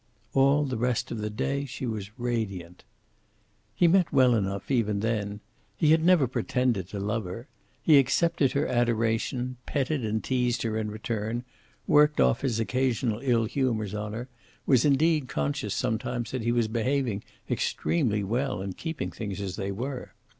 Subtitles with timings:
[0.33, 2.83] All the rest of the day she was radiant.
[3.75, 5.41] He meant well enough even then.
[5.77, 7.47] He had never pretended to love her.
[7.83, 11.43] He accepted her adoration, petted and teased her in return,
[11.85, 14.27] worked off his occasional ill humors on her,
[14.65, 19.71] was indeed conscious sometimes that he was behaving extremely well in keeping things as they
[19.71, 20.15] were.